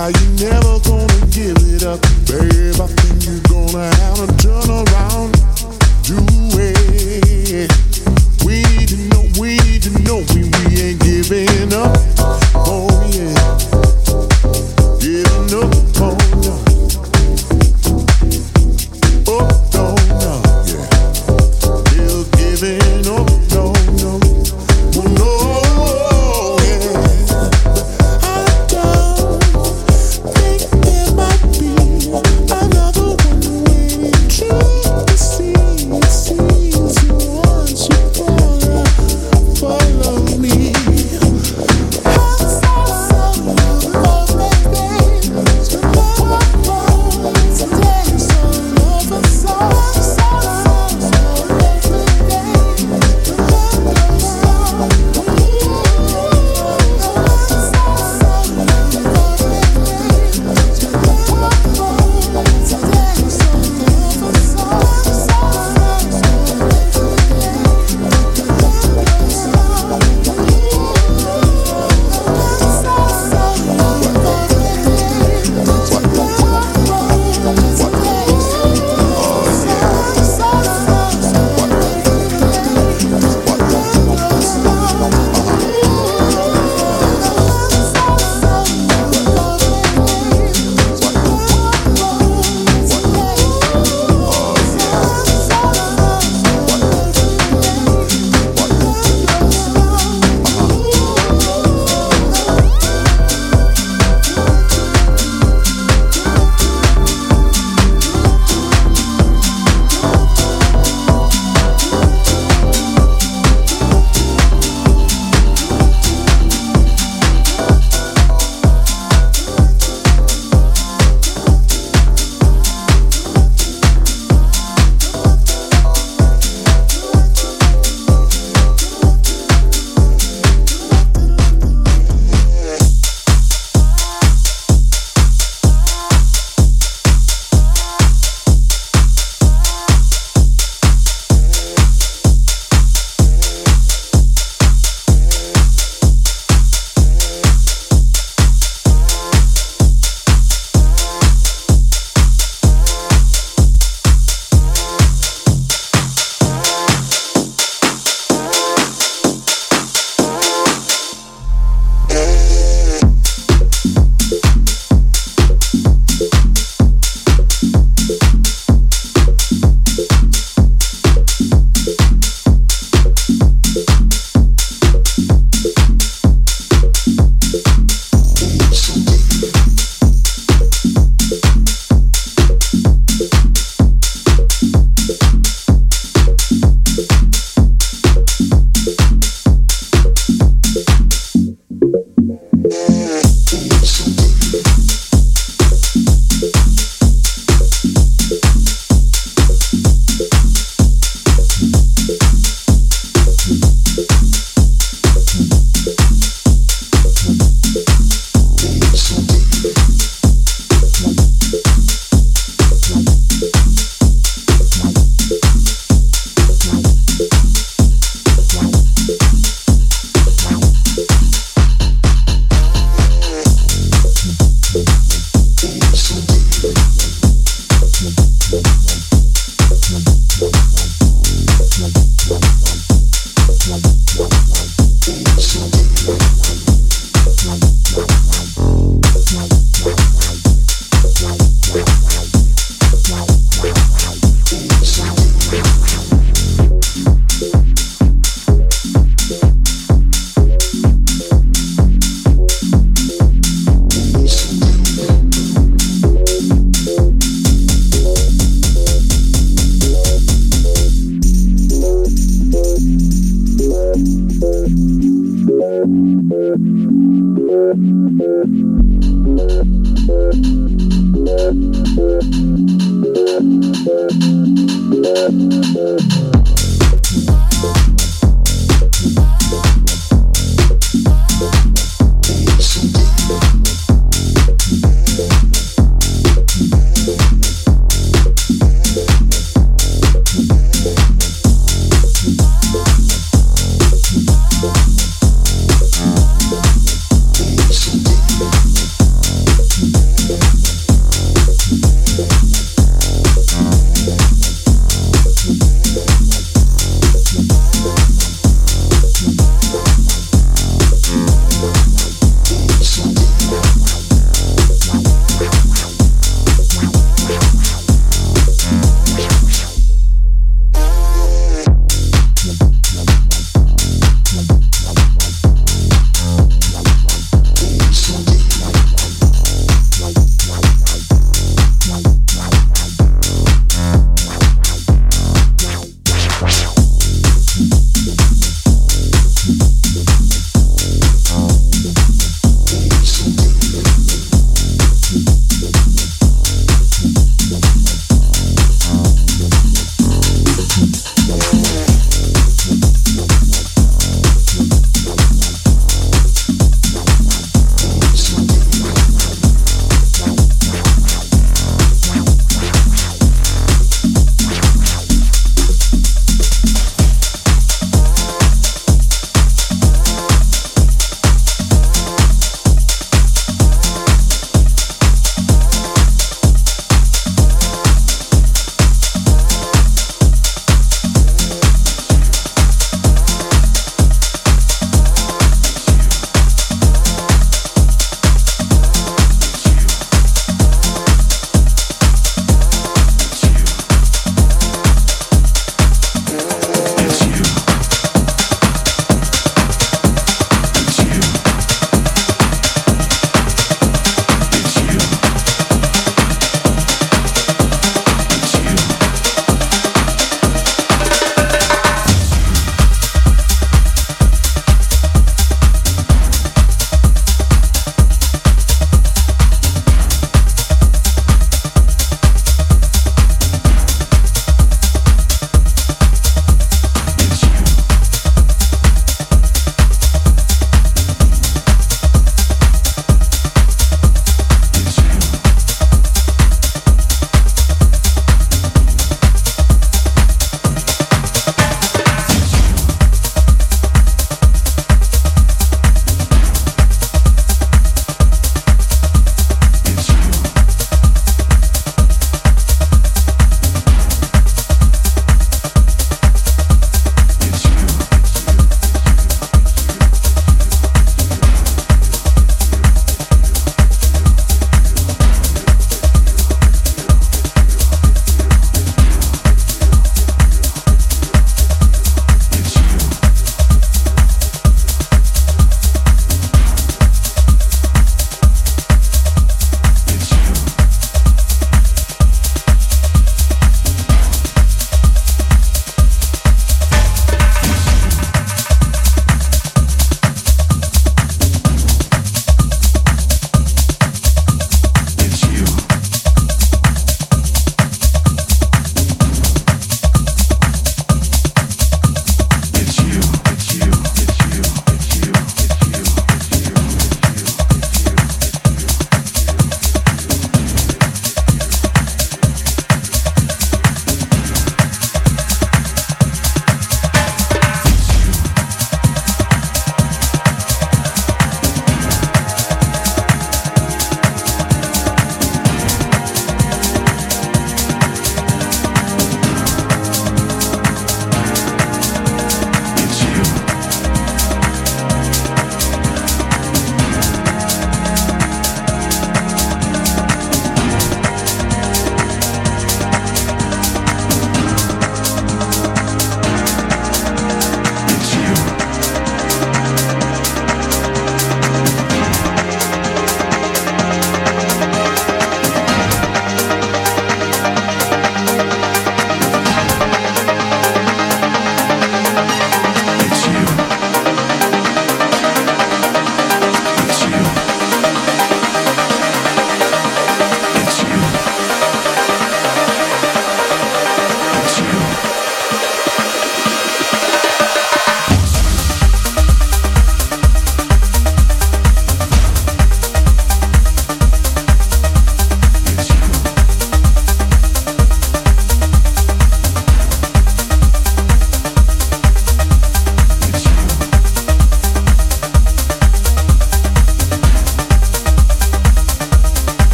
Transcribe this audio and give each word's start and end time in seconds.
How 0.00 0.08
you 0.08 0.28
never 0.40 0.80
gonna 0.80 1.26
give 1.26 1.58
it 1.60 1.82
up, 1.82 2.00
babe? 2.24 2.80
I 2.80 2.86
think 2.88 3.26
you're 3.26 3.44
gonna 3.52 3.94
have 3.96 4.16
to 4.16 4.32
turn 4.40 4.70
around, 4.70 5.36
do 6.08 6.16
it. 6.56 7.70
We 8.42 8.62
know, 9.10 9.28
we 9.38 9.58
know, 10.02 10.24
we, 10.32 10.48
we 10.48 10.80
ain't 10.80 11.00
giving 11.00 11.74
up. 11.74 11.98
Oh. 12.54 12.89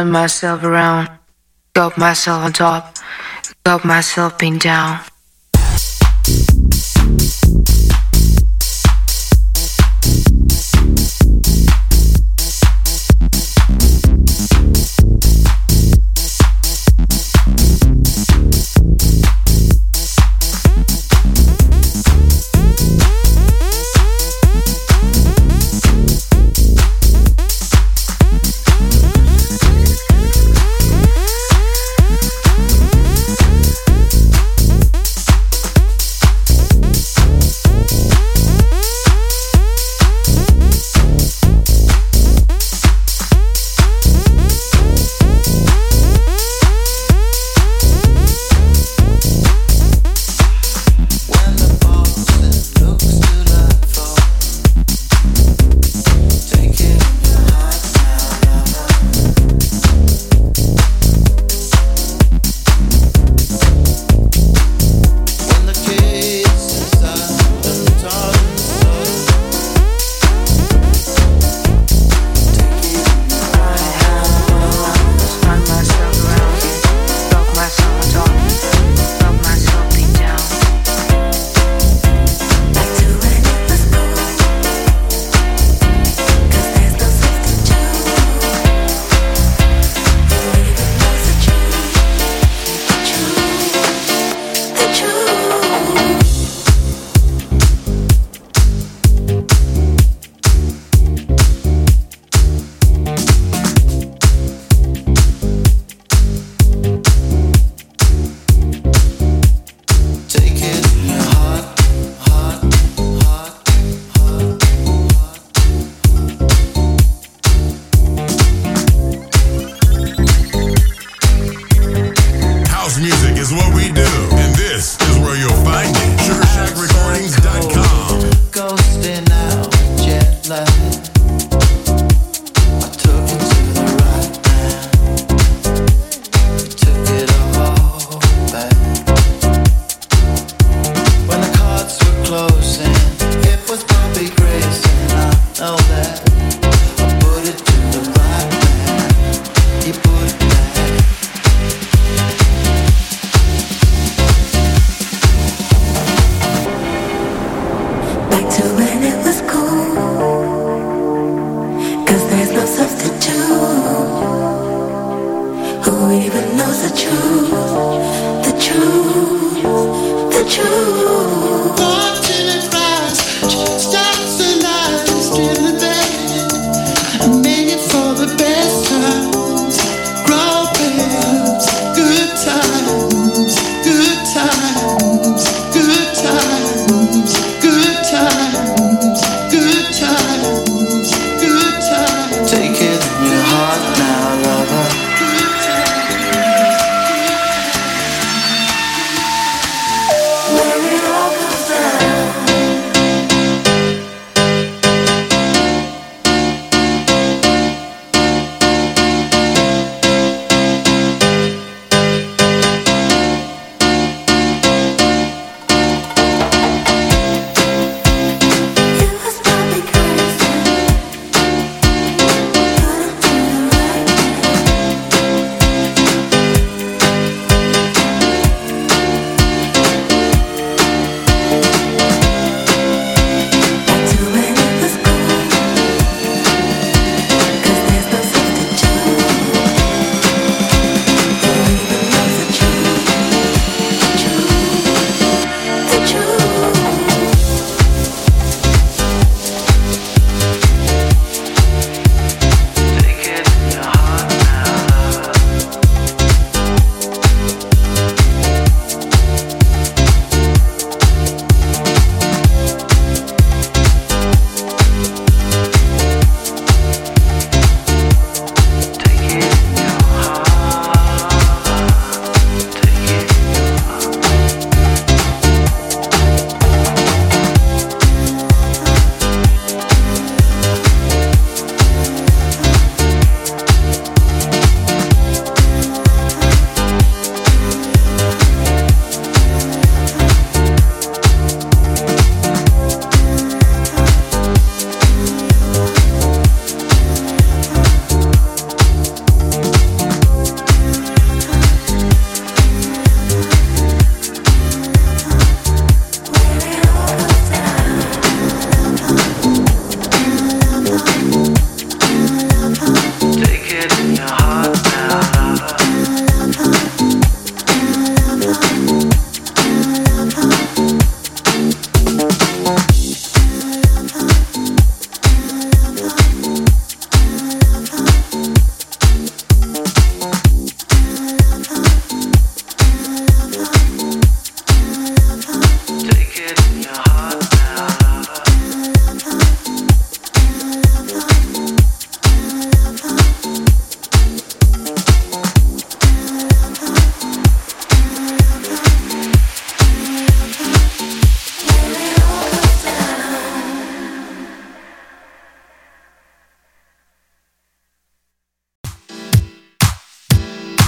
Turn 0.00 0.12
myself 0.12 0.64
around, 0.64 1.10
got 1.74 1.98
myself 1.98 2.42
on 2.42 2.54
top, 2.54 2.96
got 3.66 3.84
myself 3.84 4.38
pinned 4.38 4.60
down. 4.60 5.09